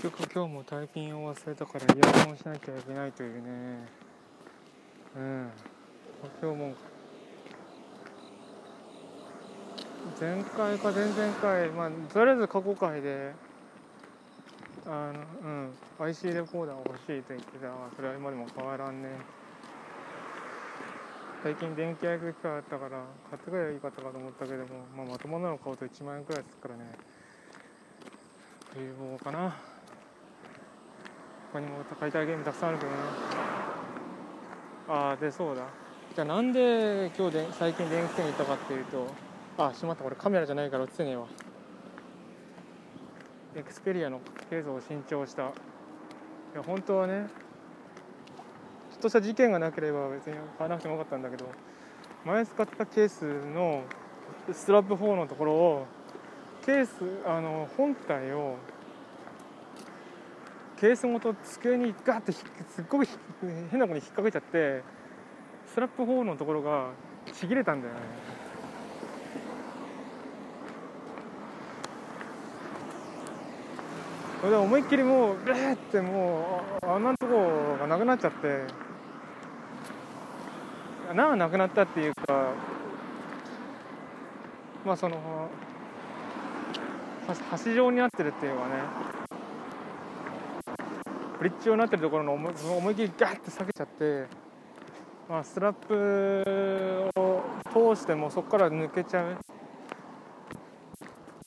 [0.00, 3.86] 結局今日もタイピンを忘れたからイヤホンしなきゃいけないというね。
[5.14, 5.50] うん。
[6.40, 6.74] 今日も
[10.18, 13.34] 前回か前々回まあとりあえず過去回で
[14.86, 15.68] あの
[16.00, 16.06] うん。
[16.06, 17.68] IC レコーダー欲しいと言ってた。
[17.94, 19.10] それは今でも変わらんね。
[21.42, 26.90] 最近電気屋行く機会あったから買ってくればいいかったかと思ったけども、まあ、まともなの買うと1万円くらいですからね。
[28.72, 29.69] 冬棒かな。
[31.52, 32.98] 他にも買いたいゲームたくさんあるけどな
[34.88, 35.62] ああでそうだ。
[36.14, 39.06] じゃあなんで今日で最近電気店に行ったかっていうと
[39.58, 40.04] あしまった。
[40.04, 41.26] これカメラじゃないから映せねえわ。
[43.56, 45.42] エクスペリアのケースを新調した。
[45.42, 45.46] い
[46.56, 47.28] や本当はね
[48.90, 51.46] ちょっとした事件がなければ別に買わなくてもよかったんだけど
[52.24, 53.24] 前使ったケース
[53.54, 53.82] の
[54.52, 55.86] ストラップ4のところを
[56.66, 56.90] ケース
[57.24, 58.56] あの本体を
[60.80, 63.08] ケースごと机にガーってすっごく
[63.70, 64.82] 変な子に引っ掛けちゃって
[65.66, 66.88] スラップ4のところが
[67.34, 68.00] ちぎれたんだよね。
[74.40, 78.90] それで思いっきりもうブーってもうあんなとこがなくなっちゃって。
[81.10, 82.52] 穴がなくなったっていうか
[84.86, 85.50] まあその
[87.64, 89.09] 橋状になってるっていうかね。
[91.40, 94.26] ブリッジ状になってるところの思い思いっきりガッて下げちゃって
[95.26, 97.42] まあストラップを
[97.94, 99.38] 通してもそこから抜けちゃう。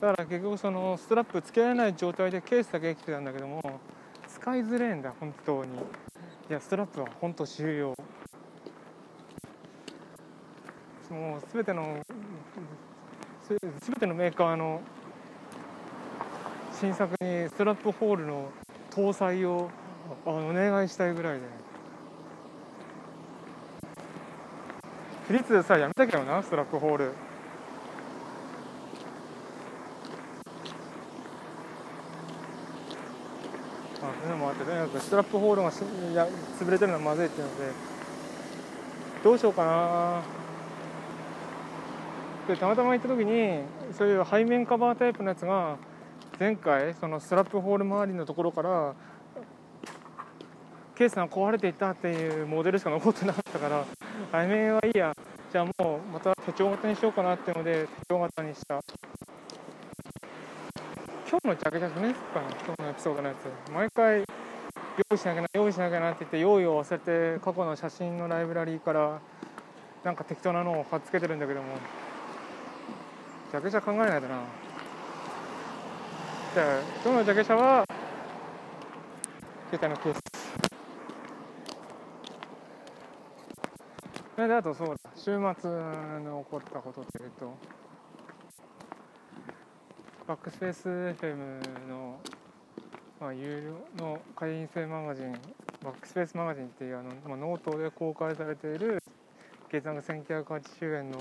[0.00, 3.62] だから結局そのストラップつけられない状態でケースだけ来てたんだけども
[4.26, 5.78] 使いづれえんだ本当に。
[6.50, 7.94] いやストラップは本当重要。
[11.10, 12.00] もう全ての
[13.46, 13.56] す
[13.86, 14.80] 全てのメーカーの
[16.72, 18.50] 新作にストラップホールの
[18.90, 19.70] 搭載を
[20.26, 21.46] お願いしたいぐらいで。
[25.26, 27.12] フリッツさやめたけどなストラップホール。
[34.00, 35.80] あそういうのもあってとにかくストラップホールがし
[36.14, 36.28] や
[36.58, 37.94] 潰れてるのはまずいっていうので。
[39.24, 40.20] どうしようかな。
[42.46, 43.62] でたまたま行った時に
[43.96, 45.78] そういう背面カバータイプのやつが
[46.38, 48.94] 前回そのストラップホール周りのところから
[50.96, 53.84] ケースが壊れていたっていうモデルしか残ってなかったから
[54.30, 55.12] 背面はいいや。
[55.50, 58.80] じゃあもうまた手帳型にしようかなっていうので手帳型にした。
[61.30, 63.72] 今日のジャケ写真ねかな今日のエピソードのやつ。
[63.72, 64.24] 毎回用
[65.14, 69.20] 意しなきゃな用意しなきゃなって言って用意を忘れて過去の写真のライブラリーから
[70.04, 71.76] なんか適当なのを貼っつけてるんだけども。
[73.50, 74.40] ジャケ写考えないとな。
[76.54, 76.66] じゃあ
[77.04, 77.84] 今日のジャケ写は
[79.70, 80.43] 携帯のケース。
[84.34, 84.94] それであとそうだ。
[85.14, 85.60] 週末に起
[86.50, 87.56] こったことっていうと
[90.26, 92.18] バックスペース FM の、
[93.20, 95.32] まあ、有料の会員制マガジン
[95.84, 99.00] バックスペースマガジンっていうあの、まあ、ノートで公開されている
[99.70, 101.18] 計算が1980円の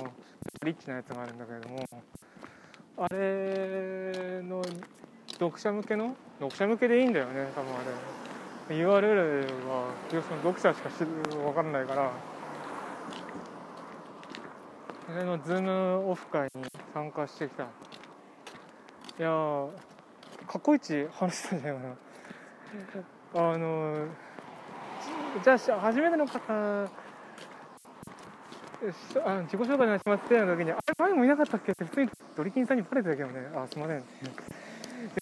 [0.66, 1.86] リッチなやつがあるんだけれども
[2.98, 4.64] あれの
[5.34, 7.78] 読者向けの読者向けでいいんだよね多分あ
[8.70, 8.76] れ。
[8.76, 11.08] URL は要するに読者しか知る
[11.44, 12.12] 分かんないから。
[15.08, 16.64] それのズームオフ会に
[16.94, 17.64] 参加してきた。
[17.64, 17.68] い
[19.20, 19.70] やー
[20.48, 21.88] 過去一話したんじゃないか
[23.36, 24.08] なあの
[25.44, 26.88] じゃあ初めての方あ
[29.44, 33.48] 自己紹介お願いしますっての時にあれ前もいなかったっけって普通にドリキンさんにバレてたけどね。
[33.56, 34.00] あすいません。
[34.02, 34.06] で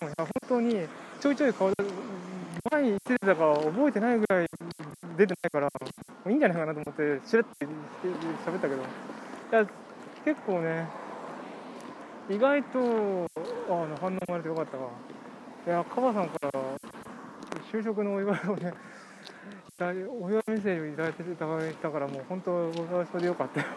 [0.02, 0.88] もさ本当に
[1.20, 1.70] ちょいちょい顔
[2.72, 4.48] 前に言ってたか覚えてないぐらい
[5.18, 7.66] 出てないからいいんじゃないかなと思ってしらって
[8.46, 8.82] 喋ったけど。
[8.82, 8.86] い
[9.52, 9.68] や
[10.24, 10.88] 結構ね
[12.30, 14.90] 意外とあの反応生まれてよかったわ。
[15.68, 16.52] いやカバさんから
[17.72, 18.74] 就職のお祝いをね
[20.22, 23.68] お祝いメッセージをいただいていただいたからもう本当僕はそれでよかったよ。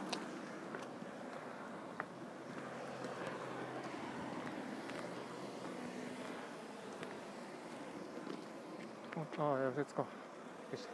[9.39, 10.05] ああやせつか。
[10.71, 10.89] でし。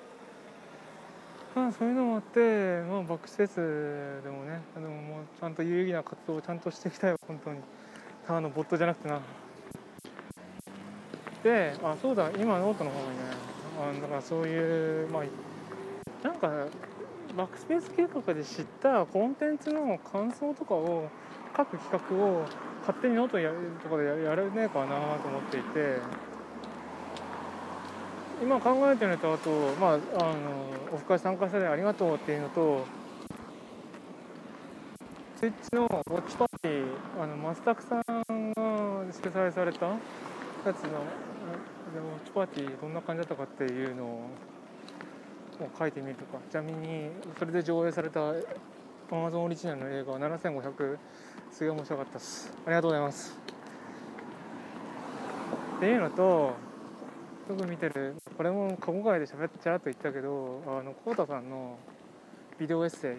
[1.55, 7.59] あそういうのもあってまあバックスペースでもねでももうちゃんと有意義な活動をちゃんとしていきたいよ本当に。
[8.27, 9.21] ただのボットじゃなくてな。
[11.43, 13.15] であそうだ今ノートの方にね。
[13.81, 16.49] あだからそういうまあなんか
[17.37, 21.09] バックスペース計画で知ったコンテンツの感想とかを
[21.57, 22.45] 書く企画を
[22.81, 23.51] 勝手にノートや
[23.83, 26.31] とかでややれねえかなと思っていて。
[28.43, 29.51] 今考えてるのとあと
[29.81, 30.01] まああの
[30.93, 32.85] オフ会参加されてありがとうっていうのと
[35.37, 39.97] スイッチのウォッチパーティーあのマスタクさんが主催されたや
[40.65, 44.31] つのウォッチパーティーどんな感じだったかっていうのを
[45.79, 46.39] 書いてみるとか。
[46.51, 48.21] ちなみにそれで上映された
[49.11, 50.99] Amazon オリジナルの映画は7500
[51.51, 52.53] すげえ面白かったです。
[52.67, 53.39] ありがとうございます。
[55.77, 56.55] っていうのと
[57.51, 61.77] よく見てるこれも過去回でしゃべっちゃらっと言ったけどあのコウタさんの
[62.61, 63.17] ビデオエッセイ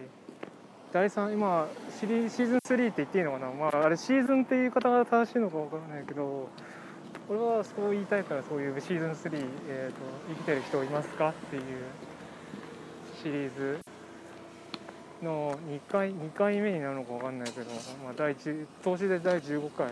[0.94, 1.68] 第3今
[2.00, 3.51] シリシーズン3って言っていいのかな？
[3.51, 6.48] まああれシーズンっていう方が正しいのか分からないけど
[7.30, 10.00] 俺はそう言いたいからそういうシーズン3、えーと、
[10.30, 11.31] 生きてる人いますか？
[11.31, 11.63] っていう
[13.22, 13.80] シリーズ
[15.22, 17.66] の2回 2, 回目になるのか分かんないけど、
[18.01, 19.88] まあ、第1投資で第15回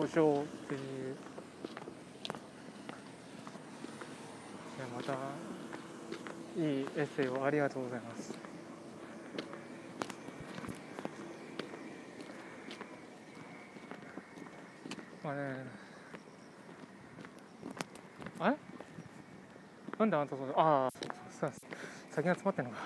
[0.00, 1.16] 図書っていう
[4.86, 5.12] また
[6.56, 8.38] いいエッセイをありがとうございます。
[15.22, 15.66] まあね。
[18.40, 18.56] あれ？
[19.98, 20.90] なんであんたそうああ
[21.30, 21.70] そうそう
[22.10, 22.76] 先が詰まってんのか。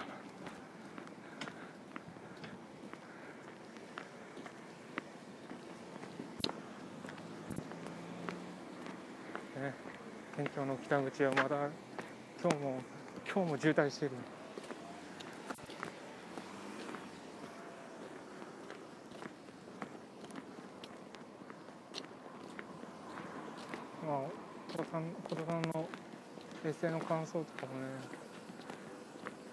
[9.61, 9.75] ね。
[10.37, 11.69] 県境の北口はまだ
[12.45, 12.79] 今日も
[13.25, 14.11] 今日も渋滞してる。
[24.07, 24.19] まあ
[24.71, 25.89] 小田さん小田さんの
[26.67, 27.89] エッセイの感想とかもね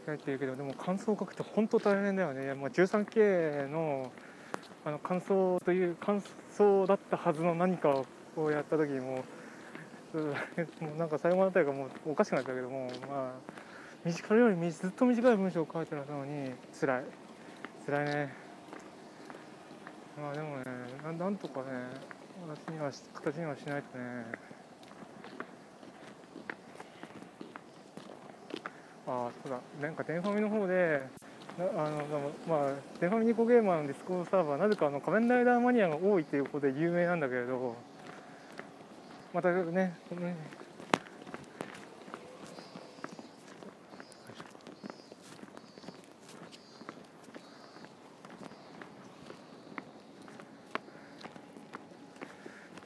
[0.06, 4.12] 書いてるけどでも感想を書くと本当大変だよね、まあ、13K の
[4.84, 6.22] あの感想という感
[6.58, 8.04] 想だったはずの何か
[8.36, 9.24] をやった時にも
[10.82, 13.62] もうなんか最後のあたりがもうおかしくなったけどもまあ
[14.04, 17.04] 短いよりずっと短い文章を書いてるのに辛い。
[17.86, 18.34] 辛いね。
[20.20, 20.64] まあでもね
[21.18, 21.68] なんとかね
[22.48, 24.26] 私には形にはしないとね。
[29.08, 29.60] ああそうだ。
[29.82, 31.02] なんか電ファミの方で
[31.60, 34.58] あのまあ電ファミニコゲーマーのディスコードサーバー。
[34.58, 37.76] なぜかあの仮面ライダーマニアが多いっていうことで有名なんだけれど。
[39.34, 39.94] またね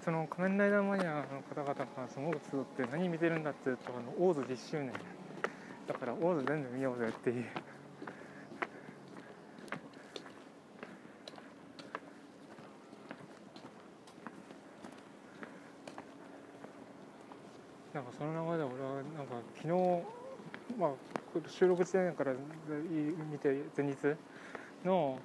[0.03, 4.93] その仮面ライダーマニアの方々がすごく集って何見てるんだっていうとあのオーズ10周年
[5.87, 7.45] だからオーズ全部見ようぜっていう。
[17.95, 20.03] なんかその流れで俺はなんか昨日、
[20.77, 20.89] まあ、
[21.47, 22.33] 収録してないから
[23.31, 23.95] 見て前日
[24.83, 25.17] の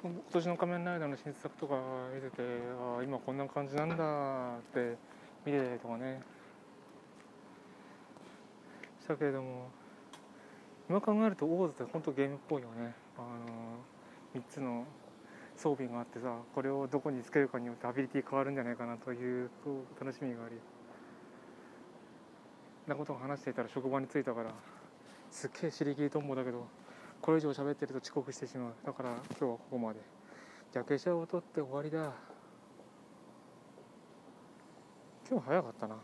[0.00, 1.74] 今年の「仮面ライダー」の新作とか
[2.14, 2.42] 見てて
[2.78, 4.96] あ今こんな感じなんだって
[5.44, 6.22] 見てたりとかね
[9.00, 9.68] したけれども
[10.88, 13.22] 今考えるとオーズって本当ゲームっぽいよねあ
[14.36, 14.84] の3つの
[15.56, 19.50] 装備があってさこれをどこにつけるかによってアビリティ変わるんじゃないかなという
[20.00, 20.54] 楽しみがあり
[22.90, 24.50] なことを話していたら職場に着いたから
[25.30, 26.66] すっげえ尻切りとんぼだけど
[27.20, 28.72] これ以上喋ってると遅刻してしまう。
[28.84, 30.00] だから今日はここまで。
[30.72, 32.12] じゃ、化粧を取って終わりだ。
[35.28, 35.96] 今日早かったな。